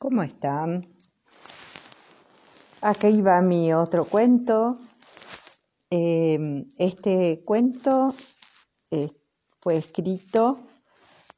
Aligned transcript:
¿Cómo 0.00 0.22
están? 0.22 0.88
Aquí 2.80 3.20
va 3.20 3.42
mi 3.42 3.74
otro 3.74 4.06
cuento. 4.06 4.78
Em, 5.90 6.66
este 6.78 7.44
cuento 7.44 8.14
eh, 8.90 9.10
fue 9.60 9.76
escrito 9.76 10.60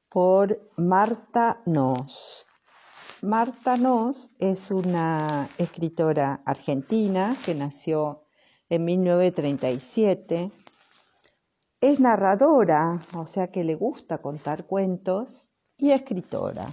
por 0.09 0.71
Marta 0.77 1.61
Nos. 1.67 2.46
Marta 3.21 3.77
Nos 3.77 4.30
es 4.39 4.71
una 4.71 5.49
escritora 5.59 6.41
argentina 6.47 7.35
que 7.45 7.57
nació 7.57 8.27
en 8.69 8.85
1937. 8.85 10.53
Es 11.81 11.99
narradora, 11.99 13.01
o 13.17 13.27
sea 13.27 13.51
que 13.51 13.65
le 13.65 13.75
gusta 13.75 14.19
contar 14.19 14.67
cuentos, 14.67 15.49
y 15.77 15.91
escritora. 15.91 16.73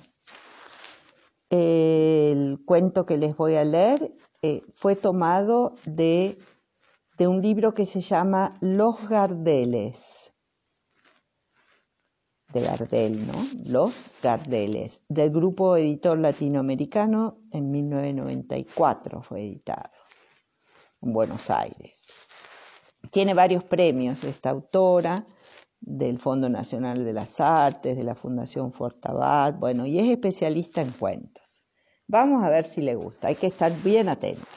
Cuento 2.69 3.07
que 3.07 3.17
les 3.17 3.35
voy 3.35 3.55
a 3.55 3.63
leer 3.65 4.13
eh, 4.43 4.61
fue 4.75 4.95
tomado 4.95 5.73
de, 5.87 6.37
de 7.17 7.27
un 7.27 7.41
libro 7.41 7.73
que 7.73 7.87
se 7.87 7.99
llama 7.99 8.53
Los 8.61 9.09
Gardeles, 9.09 10.31
de 12.53 12.61
Gardel, 12.61 13.25
¿no? 13.25 13.33
Los 13.65 13.95
Gardeles, 14.21 15.03
del 15.09 15.31
grupo 15.31 15.77
editor 15.77 16.19
latinoamericano 16.19 17.39
en 17.49 17.71
1994 17.71 19.23
fue 19.23 19.47
editado 19.47 19.89
en 21.01 21.11
Buenos 21.11 21.49
Aires. 21.49 22.05
Tiene 23.09 23.33
varios 23.33 23.63
premios 23.63 24.23
esta 24.23 24.51
autora 24.51 25.25
del 25.81 26.19
Fondo 26.19 26.49
Nacional 26.49 27.03
de 27.03 27.13
las 27.13 27.39
Artes, 27.39 27.97
de 27.97 28.03
la 28.03 28.13
Fundación 28.13 28.71
Fortabat, 28.73 29.57
bueno, 29.57 29.87
y 29.87 29.97
es 29.97 30.07
especialista 30.07 30.83
en 30.83 30.91
cuentos. 30.91 31.48
Vamos 32.11 32.43
a 32.43 32.49
ver 32.49 32.65
si 32.65 32.81
le 32.81 32.95
gusta, 32.95 33.27
hay 33.27 33.35
que 33.35 33.45
estar 33.45 33.71
bien 33.83 34.09
atentos. 34.09 34.47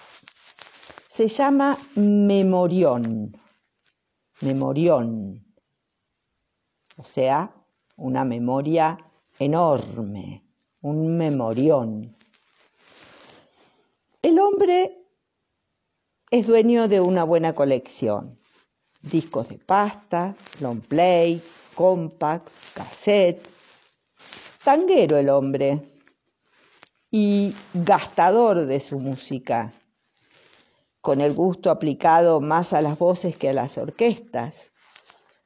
Se 1.06 1.28
llama 1.28 1.76
memorión, 1.96 3.38
memorión, 4.40 5.44
o 6.96 7.04
sea, 7.04 7.54
una 7.96 8.24
memoria 8.24 8.98
enorme, 9.38 10.42
un 10.80 11.18
memorión. 11.18 12.16
El 14.22 14.38
hombre 14.38 15.04
es 16.30 16.46
dueño 16.46 16.88
de 16.88 17.00
una 17.02 17.24
buena 17.24 17.54
colección, 17.54 18.38
discos 19.02 19.50
de 19.50 19.58
pasta, 19.58 20.34
long 20.58 20.80
play, 20.80 21.42
compacts, 21.74 22.54
cassette, 22.72 23.46
tanguero 24.64 25.18
el 25.18 25.28
hombre, 25.28 25.92
y 27.14 27.54
gastador 27.74 28.64
de 28.64 28.80
su 28.80 28.98
música, 28.98 29.70
con 31.02 31.20
el 31.20 31.34
gusto 31.34 31.70
aplicado 31.70 32.40
más 32.40 32.72
a 32.72 32.80
las 32.80 32.98
voces 32.98 33.36
que 33.36 33.50
a 33.50 33.52
las 33.52 33.76
orquestas. 33.76 34.70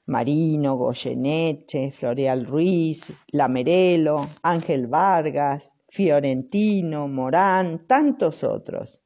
Marino, 0.06 0.76
Goyeneche, 0.76 1.90
Floreal 1.90 2.46
Ruiz, 2.46 3.12
Lamerelo, 3.32 4.28
Ángel 4.42 4.86
Vargas, 4.86 5.74
Fiorentino, 5.88 7.08
Morán, 7.08 7.88
tantos 7.88 8.44
otros. 8.44 9.02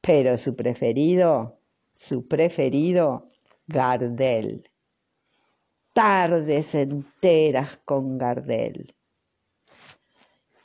Pero 0.00 0.38
su 0.38 0.54
preferido, 0.54 1.58
su 1.96 2.28
preferido, 2.28 3.32
Gardel. 3.66 4.70
Tardes 5.92 6.76
enteras 6.76 7.80
con 7.84 8.18
Gardel. 8.18 8.94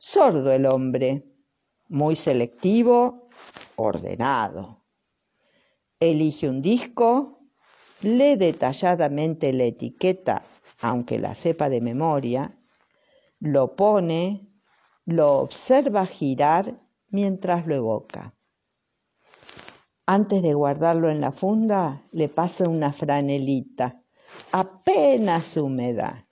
Sordo 0.09 0.53
el 0.53 0.65
hombre, 0.65 1.25
muy 1.89 2.15
selectivo, 2.15 3.27
ordenado. 3.75 4.85
Elige 5.99 6.47
un 6.47 6.61
disco, 6.61 7.41
lee 8.03 8.37
detalladamente 8.37 9.51
la 9.51 9.65
etiqueta, 9.65 10.43
aunque 10.79 11.19
la 11.19 11.35
sepa 11.35 11.67
de 11.67 11.81
memoria, 11.81 12.57
lo 13.39 13.75
pone, 13.75 14.49
lo 15.03 15.39
observa 15.39 16.05
girar 16.05 16.79
mientras 17.09 17.67
lo 17.67 17.75
evoca. 17.75 18.33
Antes 20.05 20.41
de 20.41 20.53
guardarlo 20.53 21.09
en 21.09 21.19
la 21.19 21.33
funda, 21.33 22.01
le 22.13 22.29
pasa 22.29 22.69
una 22.69 22.93
franelita, 22.93 24.01
apenas 24.53 25.57
húmeda. 25.57 26.29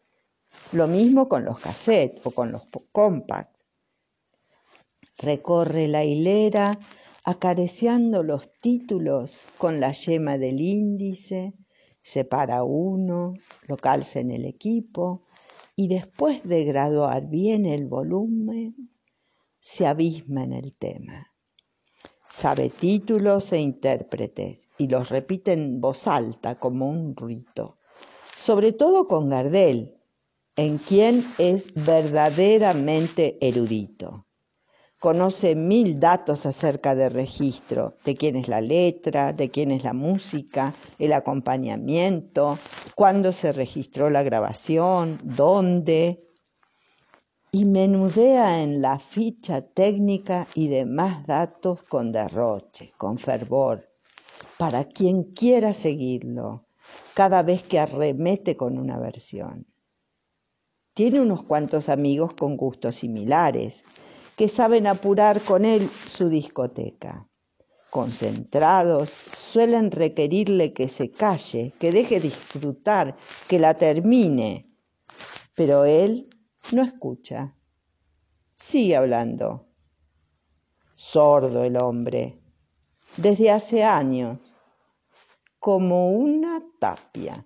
Lo 0.71 0.87
mismo 0.87 1.27
con 1.27 1.43
los 1.43 1.59
cassettes 1.59 2.25
o 2.25 2.31
con 2.31 2.53
los 2.53 2.61
compacts 2.93 3.54
recorre 5.17 5.87
la 5.87 6.03
hilera 6.03 6.77
acariciando 7.23 8.21
los 8.21 8.51
títulos 8.61 9.41
con 9.57 9.79
la 9.79 9.91
yema 9.91 10.37
del 10.37 10.61
índice, 10.61 11.53
separa 12.01 12.63
uno, 12.63 13.33
lo 13.67 13.77
calza 13.77 14.19
en 14.19 14.29
el 14.29 14.45
equipo 14.45 15.23
y 15.75 15.87
después 15.87 16.43
de 16.43 16.63
graduar 16.63 17.27
bien 17.27 17.65
el 17.65 17.87
volumen, 17.87 18.91
se 19.59 19.87
abisma 19.87 20.43
en 20.43 20.53
el 20.53 20.75
tema. 20.75 21.33
Sabe 22.29 22.69
títulos 22.69 23.51
e 23.53 23.59
intérpretes 23.59 24.69
y 24.77 24.87
los 24.87 25.09
repite 25.09 25.53
en 25.53 25.81
voz 25.81 26.07
alta 26.07 26.59
como 26.59 26.87
un 26.87 27.15
rito, 27.15 27.79
sobre 28.37 28.71
todo 28.71 29.07
con 29.07 29.29
Gardel, 29.29 29.95
en 30.55 30.77
quien 30.77 31.25
es 31.39 31.73
verdaderamente 31.73 33.37
erudito. 33.41 34.24
Conoce 35.05 35.53
mil 35.53 35.99
datos 35.99 36.47
acerca 36.47 36.95
del 36.95 37.11
registro, 37.11 37.93
de 38.03 38.15
quién 38.15 38.37
es 38.37 38.47
la 38.47 38.59
letra, 38.59 39.33
de 39.33 39.51
quién 39.51 39.69
es 39.69 39.83
la 39.83 39.93
música, 39.93 40.73
el 40.97 41.13
acompañamiento, 41.13 42.57
cuándo 42.95 43.31
se 43.31 43.53
registró 43.53 44.09
la 44.09 44.23
grabación, 44.23 45.19
dónde, 45.21 46.27
y 47.51 47.65
menudea 47.65 48.63
en 48.63 48.81
la 48.81 48.97
ficha 48.97 49.61
técnica 49.61 50.47
y 50.55 50.69
demás 50.69 51.27
datos 51.27 51.83
con 51.83 52.11
derroche, 52.11 52.91
con 52.97 53.19
fervor, 53.19 53.87
para 54.57 54.85
quien 54.85 55.25
quiera 55.25 55.75
seguirlo, 55.75 56.65
cada 57.13 57.43
vez 57.43 57.61
que 57.61 57.77
arremete 57.77 58.57
con 58.57 58.79
una 58.79 58.97
versión. 58.97 59.67
Tiene 60.95 61.21
unos 61.21 61.43
cuantos 61.43 61.89
amigos 61.89 62.33
con 62.33 62.57
gustos 62.57 62.95
similares, 62.95 63.83
que 64.35 64.47
saben 64.47 64.87
apurar 64.87 65.41
con 65.41 65.65
él 65.65 65.89
su 65.89 66.29
discoteca. 66.29 67.27
Concentrados, 67.89 69.09
suelen 69.33 69.91
requerirle 69.91 70.73
que 70.73 70.87
se 70.87 71.11
calle, 71.11 71.73
que 71.79 71.91
deje 71.91 72.19
disfrutar, 72.19 73.15
que 73.47 73.59
la 73.59 73.75
termine. 73.75 74.69
Pero 75.55 75.85
él 75.85 76.29
no 76.73 76.83
escucha. 76.83 77.55
Sigue 78.53 78.97
hablando. 78.97 79.69
Sordo 80.95 81.63
el 81.63 81.77
hombre, 81.77 82.41
desde 83.17 83.51
hace 83.51 83.83
años, 83.83 84.39
como 85.59 86.11
una 86.11 86.61
tapia. 86.79 87.45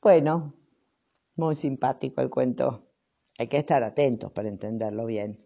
Bueno, 0.00 0.54
muy 1.38 1.54
simpático 1.54 2.20
el 2.20 2.30
cuento. 2.30 2.84
Hay 3.38 3.46
que 3.46 3.58
estar 3.58 3.82
atentos 3.84 4.32
para 4.32 4.48
entenderlo 4.48 5.06
bien. 5.06 5.38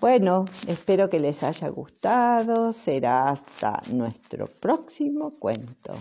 Bueno, 0.00 0.44
espero 0.66 1.08
que 1.08 1.20
les 1.20 1.42
haya 1.42 1.68
gustado. 1.68 2.72
Será 2.72 3.28
hasta 3.28 3.82
nuestro 3.92 4.46
próximo 4.46 5.38
cuento. 5.38 5.94